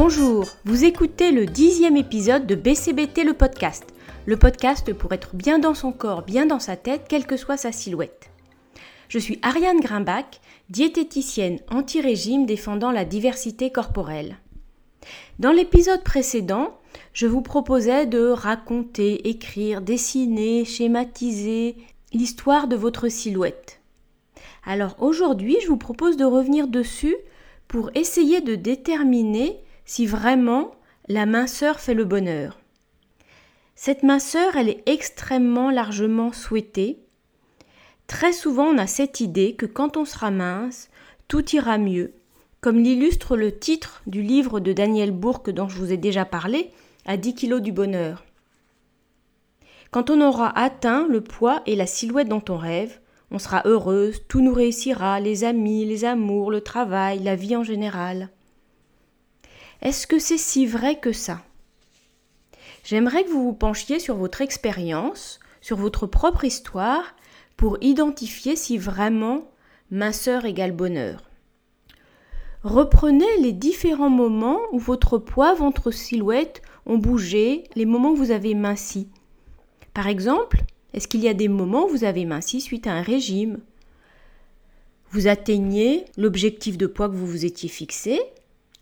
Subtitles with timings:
[0.00, 3.84] Bonjour, vous écoutez le dixième épisode de BCBT le podcast.
[4.26, 7.56] Le podcast pour être bien dans son corps, bien dans sa tête, quelle que soit
[7.56, 8.30] sa silhouette.
[9.08, 14.38] Je suis Ariane Grimbach, diététicienne anti-régime défendant la diversité corporelle.
[15.40, 16.78] Dans l'épisode précédent,
[17.12, 21.74] je vous proposais de raconter, écrire, dessiner, schématiser
[22.12, 23.80] l'histoire de votre silhouette.
[24.64, 27.16] Alors aujourd'hui, je vous propose de revenir dessus
[27.66, 30.72] pour essayer de déterminer si vraiment
[31.08, 32.60] la minceur fait le bonheur.
[33.74, 36.98] Cette minceur, elle est extrêmement largement souhaitée.
[38.06, 40.90] Très souvent, on a cette idée que quand on sera mince,
[41.26, 42.12] tout ira mieux,
[42.60, 46.70] comme l'illustre le titre du livre de Daniel Bourque dont je vous ai déjà parlé,
[47.06, 48.26] à 10 kilos du bonheur.
[49.90, 54.20] Quand on aura atteint le poids et la silhouette dont on rêve, on sera heureuse,
[54.28, 58.28] tout nous réussira, les amis, les amours, le travail, la vie en général.
[59.80, 61.42] Est-ce que c'est si vrai que ça?
[62.84, 67.14] J'aimerais que vous vous penchiez sur votre expérience, sur votre propre histoire,
[67.56, 69.50] pour identifier si vraiment
[69.90, 71.22] minceur égale bonheur.
[72.64, 78.30] Reprenez les différents moments où votre poids, votre silhouette ont bougé, les moments où vous
[78.32, 79.08] avez minci.
[79.94, 80.62] Par exemple,
[80.92, 83.58] est-ce qu'il y a des moments où vous avez minci suite à un régime?
[85.10, 88.20] Vous atteignez l'objectif de poids que vous vous étiez fixé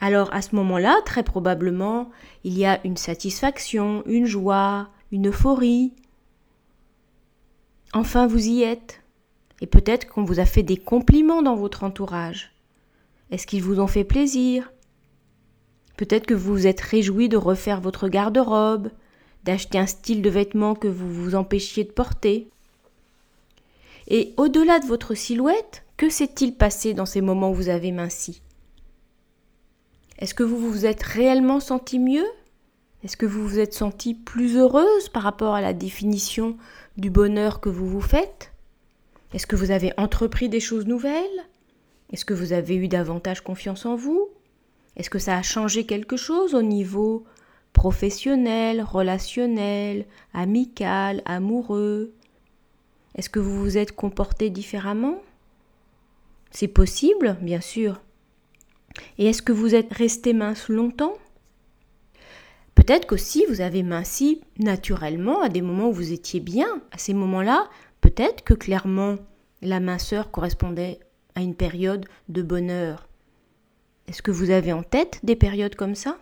[0.00, 2.10] alors à ce moment-là, très probablement,
[2.44, 5.92] il y a une satisfaction, une joie, une euphorie.
[7.92, 9.02] Enfin, vous y êtes.
[9.60, 12.52] Et peut-être qu'on vous a fait des compliments dans votre entourage.
[13.30, 14.72] Est-ce qu'ils vous ont fait plaisir?
[15.96, 18.90] Peut-être que vous vous êtes réjoui de refaire votre garde-robe,
[19.42, 22.48] d'acheter un style de vêtements que vous vous empêchiez de porter.
[24.06, 28.42] Et au-delà de votre silhouette, que s'est-il passé dans ces moments où vous avez minci?
[30.18, 32.26] Est-ce que vous vous êtes réellement senti mieux?
[33.04, 36.56] Est-ce que vous vous êtes senti plus heureuse par rapport à la définition
[36.96, 38.52] du bonheur que vous vous faites?
[39.32, 41.46] Est-ce que vous avez entrepris des choses nouvelles?
[42.12, 44.28] Est-ce que vous avez eu davantage confiance en vous?
[44.96, 47.24] Est-ce que ça a changé quelque chose au niveau
[47.72, 52.12] professionnel, relationnel, amical, amoureux?
[53.14, 55.22] Est-ce que vous vous êtes comporté différemment?
[56.50, 58.00] C'est possible, bien sûr.
[59.18, 61.14] Et est-ce que vous êtes resté mince longtemps?
[62.74, 66.80] Peut-être qu'aussi vous avez minci naturellement à des moments où vous étiez bien.
[66.92, 67.68] À ces moments-là,
[68.00, 69.16] peut-être que clairement
[69.62, 71.00] la minceur correspondait
[71.34, 73.08] à une période de bonheur.
[74.06, 76.18] Est-ce que vous avez en tête des périodes comme ça?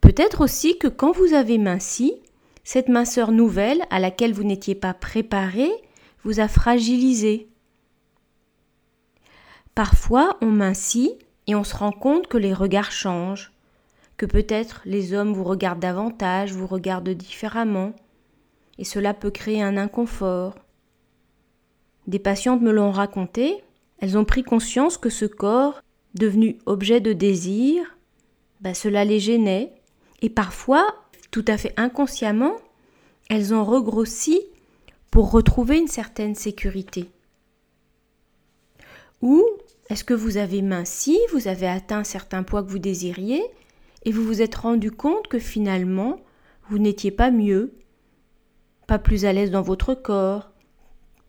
[0.00, 2.14] Peut-être aussi que quand vous avez minci,
[2.62, 5.70] cette minceur nouvelle à laquelle vous n'étiez pas préparé
[6.24, 7.48] vous a fragilisé.
[9.74, 13.52] Parfois, on mincit et on se rend compte que les regards changent,
[14.16, 17.92] que peut-être les hommes vous regardent davantage, vous regardent différemment,
[18.78, 20.54] et cela peut créer un inconfort.
[22.06, 23.62] Des patientes me l'ont raconté,
[23.98, 25.80] elles ont pris conscience que ce corps,
[26.14, 27.96] devenu objet de désir,
[28.60, 29.72] bah, cela les gênait,
[30.22, 30.86] et parfois,
[31.30, 32.56] tout à fait inconsciemment,
[33.28, 34.40] elles ont regrossi
[35.10, 37.10] pour retrouver une certaine sécurité.
[39.22, 39.44] Ou
[39.90, 43.42] est-ce que vous avez minci, vous avez atteint certains poids que vous désiriez,
[44.04, 46.18] et vous vous êtes rendu compte que finalement,
[46.68, 47.74] vous n'étiez pas mieux,
[48.86, 50.50] pas plus à l'aise dans votre corps,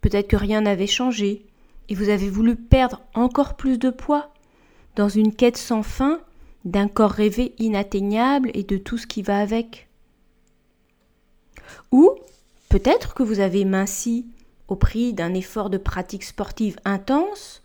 [0.00, 1.46] peut-être que rien n'avait changé,
[1.88, 4.32] et vous avez voulu perdre encore plus de poids,
[4.96, 6.20] dans une quête sans fin
[6.64, 9.88] d'un corps rêvé inatteignable et de tout ce qui va avec?
[11.92, 12.14] Ou
[12.68, 14.26] peut-être que vous avez minci
[14.68, 17.62] au prix d'un effort de pratique sportive intense,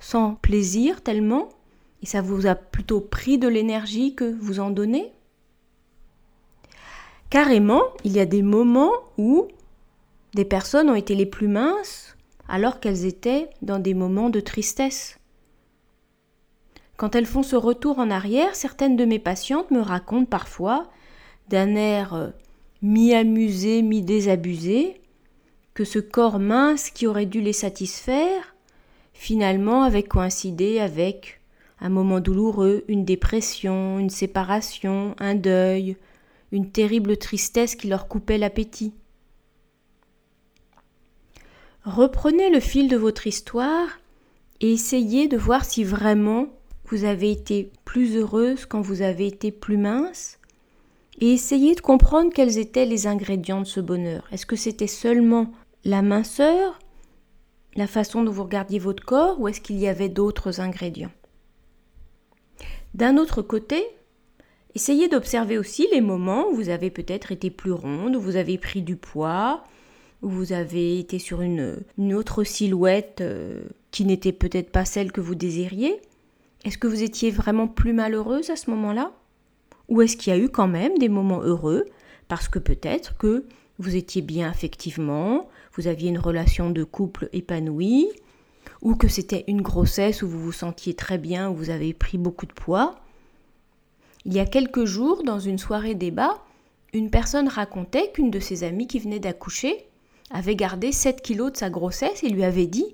[0.00, 1.48] sans plaisir tellement,
[2.02, 5.12] et ça vous a plutôt pris de l'énergie que vous en donnez
[7.28, 9.46] Carrément, il y a des moments où
[10.34, 12.16] des personnes ont été les plus minces
[12.48, 15.20] alors qu'elles étaient dans des moments de tristesse.
[16.96, 20.90] Quand elles font ce retour en arrière, certaines de mes patientes me racontent parfois,
[21.48, 22.28] d'un air euh,
[22.82, 25.00] mi-amusé, mi-désabusé,
[25.72, 28.54] que ce corps mince qui aurait dû les satisfaire
[29.20, 31.42] finalement avait coïncidé avec
[31.78, 35.98] un moment douloureux, une dépression, une séparation, un deuil,
[36.52, 38.94] une terrible tristesse qui leur coupait l'appétit.
[41.84, 44.00] Reprenez le fil de votre histoire
[44.62, 46.46] et essayez de voir si vraiment
[46.86, 50.38] vous avez été plus heureuse quand vous avez été plus mince
[51.20, 54.26] et essayez de comprendre quels étaient les ingrédients de ce bonheur.
[54.32, 55.52] Est-ce que c'était seulement
[55.84, 56.78] la minceur
[57.76, 61.12] la façon dont vous regardiez votre corps ou est-ce qu'il y avait d'autres ingrédients?
[62.94, 63.86] D'un autre côté,
[64.74, 68.56] Essayez d'observer aussi les moments où vous avez peut-être été plus ronde, où vous avez
[68.56, 69.64] pris du poids,
[70.22, 71.82] où vous avez été sur une,
[72.14, 76.00] autre silhouette euh, qui n'était peut-être pas celle que vous désiriez.
[76.64, 79.12] Est-ce que vous étiez vraiment plus malheureuse à ce moment-là?
[79.88, 81.86] Ou est-ce qu'il y a eu quand même des moments heureux
[82.28, 83.46] parce que peut-être que
[83.80, 88.08] vous étiez bien effectivement, vous aviez une relation de couple épanouie,
[88.82, 92.18] ou que c'était une grossesse où vous vous sentiez très bien, où vous avez pris
[92.18, 92.96] beaucoup de poids.
[94.24, 96.42] Il y a quelques jours, dans une soirée débat,
[96.92, 99.86] une personne racontait qu'une de ses amies qui venait d'accoucher
[100.30, 102.86] avait gardé 7 kilos de sa grossesse et lui avait dit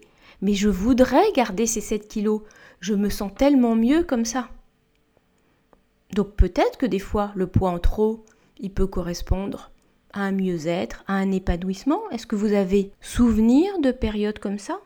[0.43, 2.43] Mais je voudrais garder ces 7 kilos,
[2.81, 4.49] je me sens tellement mieux comme ça.
[6.15, 8.25] Donc peut-être que des fois, le poids en trop,
[8.59, 9.71] il peut correspondre
[10.17, 12.01] à un mieux-être, à un épanouissement?
[12.11, 14.81] Est-ce que vous avez souvenir de périodes comme ça?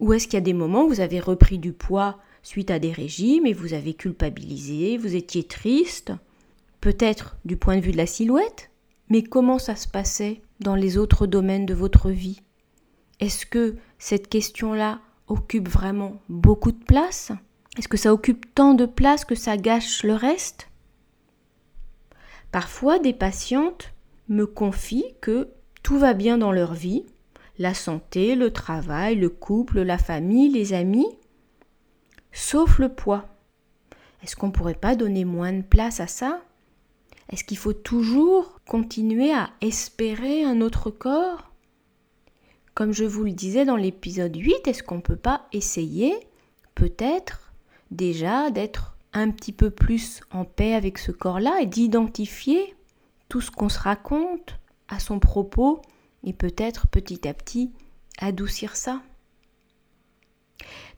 [0.00, 2.78] Ou est-ce qu'il y a des moments où vous avez repris du poids suite à
[2.78, 6.12] des régimes et vous avez culpabilisé, vous étiez triste?
[6.80, 8.70] Peut-être du point de vue de la silhouette,
[9.08, 12.40] mais comment ça se passait dans les autres domaines de votre vie?
[13.20, 17.32] Est-ce que cette question-là occupe vraiment beaucoup de place?
[17.76, 20.67] Est-ce que ça occupe tant de place que ça gâche le reste?
[22.52, 23.92] Parfois, des patientes
[24.28, 25.48] me confient que
[25.82, 27.04] tout va bien dans leur vie,
[27.58, 31.08] la santé, le travail, le couple, la famille, les amis,
[32.32, 33.26] sauf le poids.
[34.22, 36.40] Est-ce qu'on ne pourrait pas donner moins de place à ça?
[37.30, 41.52] Est-ce qu'il faut toujours continuer à espérer un autre corps?
[42.74, 46.14] Comme je vous le disais dans l'épisode 8, est-ce qu'on ne peut pas essayer,
[46.74, 47.52] peut-être,
[47.90, 52.74] déjà d'être un petit peu plus en paix avec ce corps-là et d'identifier
[53.28, 55.82] tout ce qu'on se raconte à son propos
[56.24, 57.72] et peut-être petit à petit
[58.18, 59.02] adoucir ça.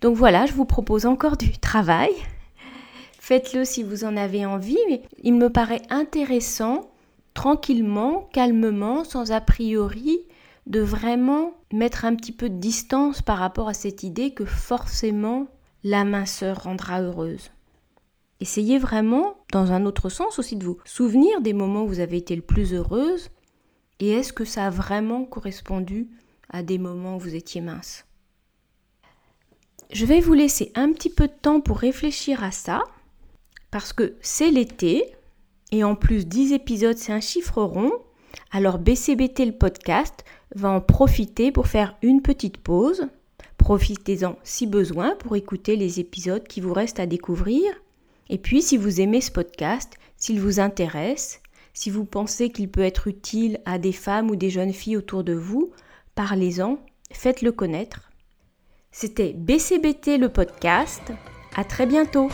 [0.00, 2.10] Donc voilà, je vous propose encore du travail.
[3.18, 6.90] Faites-le si vous en avez envie, mais il me paraît intéressant,
[7.34, 10.20] tranquillement, calmement, sans a priori,
[10.66, 15.46] de vraiment mettre un petit peu de distance par rapport à cette idée que forcément
[15.84, 17.50] la minceur rendra heureuse.
[18.40, 22.16] Essayez vraiment, dans un autre sens aussi, de vous souvenir des moments où vous avez
[22.16, 23.28] été le plus heureuse
[24.00, 26.08] et est-ce que ça a vraiment correspondu
[26.48, 28.06] à des moments où vous étiez mince?
[29.92, 32.84] Je vais vous laisser un petit peu de temps pour réfléchir à ça,
[33.70, 35.04] parce que c'est l'été,
[35.70, 37.92] et en plus 10 épisodes c'est un chiffre rond,
[38.52, 43.08] alors BCBT le podcast va en profiter pour faire une petite pause.
[43.58, 47.64] Profitez-en si besoin pour écouter les épisodes qui vous restent à découvrir
[48.32, 51.40] et puis, si vous aimez ce podcast, s'il vous intéresse,
[51.74, 55.24] si vous pensez qu'il peut être utile à des femmes ou des jeunes filles autour
[55.24, 55.72] de vous,
[56.14, 56.78] parlez-en,
[57.10, 58.08] faites-le connaître.
[58.92, 61.12] C'était BCBT le podcast.
[61.56, 62.28] À très bientôt!